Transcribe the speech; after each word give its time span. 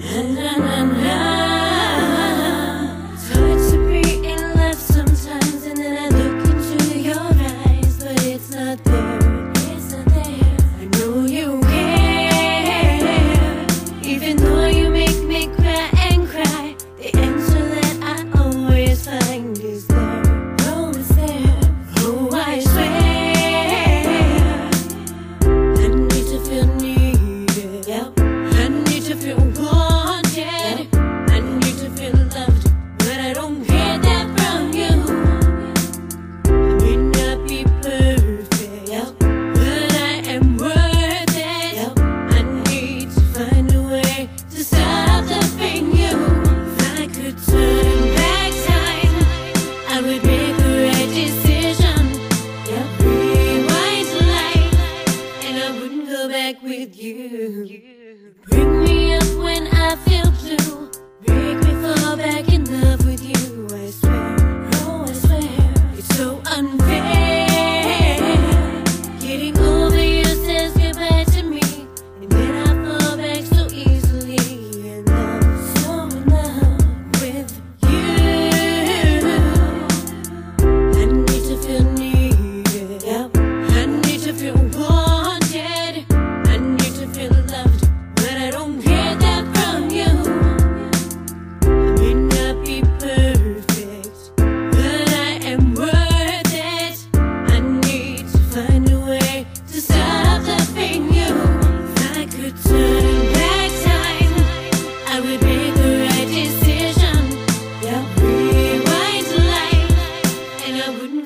and 0.00 0.67
you. 56.96 57.64
you. 57.64 58.34
Bring 58.48 58.84
me 58.84 59.14
up 59.14 59.22
when 59.42 59.66
I 59.68 59.96
feel. 59.96 60.27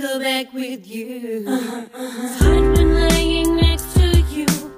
go 0.00 0.18
back 0.18 0.52
with 0.54 0.86
you. 0.88 1.44
Uh 1.46 1.52
-huh, 1.52 1.84
uh 1.94 2.00
-huh. 2.00 2.24
It's 2.24 2.38
hard 2.42 2.78
when 2.78 3.08
laying 3.08 3.56
next 3.56 3.94
to 3.94 4.06
you. 4.34 4.69